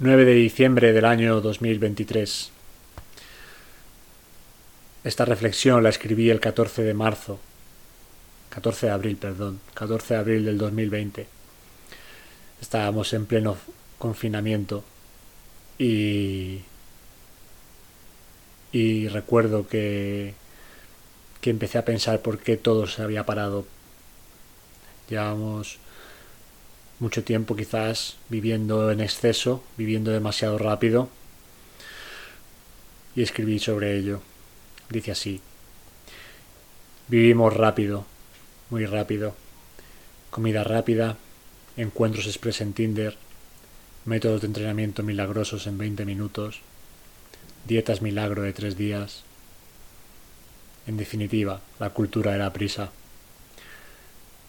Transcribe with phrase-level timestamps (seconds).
[0.00, 2.50] 9 de diciembre del año 2023.
[5.04, 7.38] Esta reflexión la escribí el 14 de marzo,
[8.50, 11.28] 14 de abril, perdón, 14 de abril del 2020.
[12.60, 13.56] Estábamos en pleno
[13.96, 14.82] confinamiento
[15.78, 16.62] y,
[18.72, 20.34] y recuerdo que,
[21.40, 23.64] que empecé a pensar por qué todo se había parado.
[25.08, 25.78] Llevábamos
[27.00, 31.08] mucho tiempo quizás viviendo en exceso, viviendo demasiado rápido.
[33.16, 34.20] Y escribí sobre ello.
[34.90, 35.40] Dice así.
[37.08, 38.06] Vivimos rápido,
[38.70, 39.34] muy rápido.
[40.30, 41.16] Comida rápida,
[41.76, 43.16] encuentros express en Tinder,
[44.04, 46.60] métodos de entrenamiento milagrosos en 20 minutos,
[47.66, 49.22] dietas milagro de tres días.
[50.86, 52.90] En definitiva, la cultura de la prisa.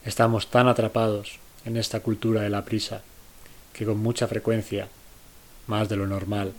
[0.04, 3.02] Estamos tan atrapados en esta cultura de la prisa,
[3.74, 4.88] que con mucha frecuencia,
[5.68, 6.54] más de lo normal,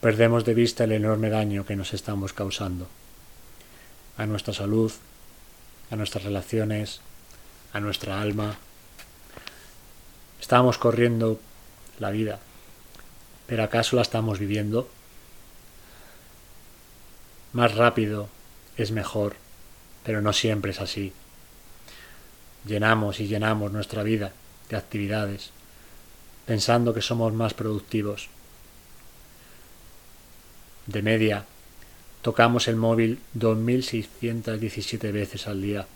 [0.00, 2.88] perdemos de vista el enorme daño que nos estamos causando
[4.16, 4.92] a nuestra salud,
[5.90, 7.00] a nuestras relaciones,
[7.72, 8.56] a nuestra alma.
[10.40, 11.40] Estamos corriendo
[11.98, 12.38] la vida,
[13.46, 14.88] pero ¿acaso la estamos viviendo?
[17.52, 18.28] Más rápido
[18.76, 19.36] es mejor,
[20.04, 21.12] pero no siempre es así
[22.68, 24.32] llenamos y llenamos nuestra vida
[24.68, 25.50] de actividades,
[26.46, 28.28] pensando que somos más productivos.
[30.86, 31.46] De media,
[32.22, 35.86] tocamos el móvil 2.617 veces al día.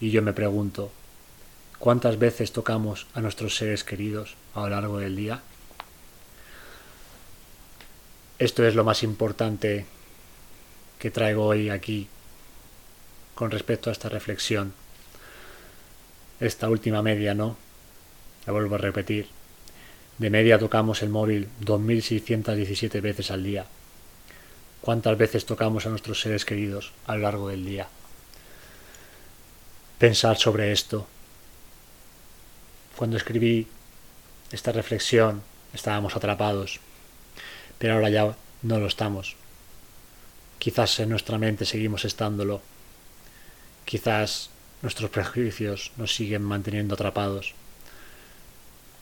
[0.00, 0.92] Y yo me pregunto,
[1.78, 5.40] ¿cuántas veces tocamos a nuestros seres queridos a lo largo del día?
[8.38, 9.86] Esto es lo más importante
[10.98, 12.08] que traigo hoy aquí
[13.34, 14.72] con respecto a esta reflexión.
[16.40, 17.56] Esta última media, ¿no?
[18.46, 19.28] La vuelvo a repetir.
[20.18, 23.66] De media tocamos el móvil 2.617 veces al día.
[24.80, 27.88] ¿Cuántas veces tocamos a nuestros seres queridos a lo largo del día?
[29.98, 31.06] Pensar sobre esto.
[32.96, 33.66] Cuando escribí
[34.52, 35.42] esta reflexión
[35.72, 36.80] estábamos atrapados,
[37.78, 39.36] pero ahora ya no lo estamos.
[40.58, 42.62] Quizás en nuestra mente seguimos estándolo
[43.94, 44.50] Quizás
[44.82, 47.54] nuestros prejuicios nos siguen manteniendo atrapados,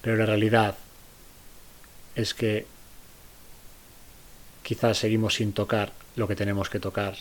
[0.02, 0.76] pero la realidad
[2.14, 2.66] es que
[4.62, 7.16] quizás seguimos sin tocar lo que tenemos que tocar,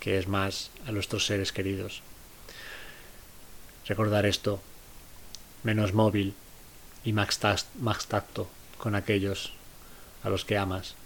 [0.00, 2.02] que es más a nuestros seres queridos.
[3.86, 4.60] Recordar esto,
[5.62, 6.34] menos móvil
[7.04, 7.38] y más,
[8.08, 9.52] tacto con aquellos
[10.24, 10.96] a los que amas.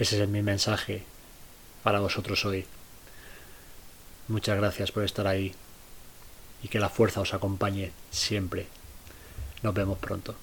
[0.00, 1.04] Ese es mi mensaje
[1.84, 2.66] para vosotros hoy.
[4.28, 5.54] Muchas gracias por estar ahí
[6.62, 8.66] y que la fuerza os acompañe siempre.
[9.62, 10.34] Nos vemos pronto.